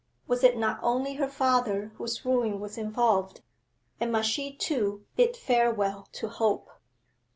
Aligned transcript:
Was 0.25 0.43
it 0.43 0.57
not 0.57 0.79
only 0.81 1.13
her 1.17 1.27
father 1.27 1.91
whose 1.97 2.25
ruin 2.25 2.59
was 2.59 2.75
involved, 2.75 3.41
and 3.99 4.11
must 4.11 4.31
she 4.31 4.51
too 4.51 5.05
bid 5.15 5.37
farewell 5.37 6.07
to 6.13 6.27
hope? 6.27 6.71